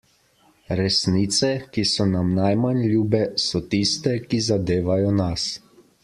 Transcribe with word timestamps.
Resnice, 0.77 1.49
ki 1.75 1.83
so 1.89 2.07
nam 2.13 2.31
najmanj 2.37 2.81
ljube, 2.93 3.21
so 3.43 3.61
tiste, 3.75 4.15
ki 4.31 4.39
zadevajo 4.47 5.13
nas. 5.19 5.45